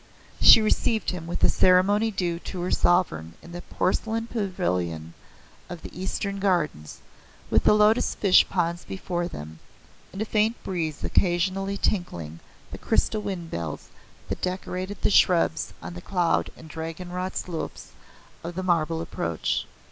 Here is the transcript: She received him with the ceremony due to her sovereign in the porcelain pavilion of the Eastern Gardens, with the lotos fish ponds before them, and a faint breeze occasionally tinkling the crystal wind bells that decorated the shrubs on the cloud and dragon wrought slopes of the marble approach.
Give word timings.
She 0.41 0.61
received 0.63 1.11
him 1.11 1.27
with 1.27 1.41
the 1.41 1.47
ceremony 1.49 2.09
due 2.09 2.39
to 2.39 2.61
her 2.61 2.71
sovereign 2.71 3.35
in 3.43 3.51
the 3.51 3.61
porcelain 3.61 4.25
pavilion 4.25 5.13
of 5.69 5.83
the 5.83 5.95
Eastern 5.95 6.39
Gardens, 6.39 7.01
with 7.51 7.65
the 7.65 7.75
lotos 7.75 8.15
fish 8.15 8.49
ponds 8.49 8.83
before 8.83 9.27
them, 9.27 9.59
and 10.11 10.19
a 10.19 10.25
faint 10.25 10.55
breeze 10.63 11.03
occasionally 11.03 11.77
tinkling 11.77 12.39
the 12.71 12.79
crystal 12.79 13.21
wind 13.21 13.51
bells 13.51 13.89
that 14.27 14.41
decorated 14.41 14.99
the 15.03 15.11
shrubs 15.11 15.71
on 15.83 15.93
the 15.93 16.01
cloud 16.01 16.49
and 16.57 16.67
dragon 16.67 17.11
wrought 17.11 17.37
slopes 17.37 17.91
of 18.43 18.55
the 18.55 18.63
marble 18.63 19.01
approach. 19.01 19.67